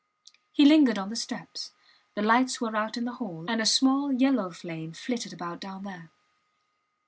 He 0.51 0.65
lingered 0.65 0.97
on 0.97 1.11
the 1.11 1.15
steps. 1.15 1.73
The 2.15 2.23
lights 2.23 2.59
were 2.59 2.75
out 2.75 2.97
in 2.97 3.05
the 3.05 3.11
hall, 3.11 3.45
and 3.47 3.61
a 3.61 3.67
small 3.67 4.11
yellow 4.11 4.49
flame 4.49 4.93
flitted 4.93 5.31
about 5.31 5.61
down 5.61 5.83
there. 5.83 6.09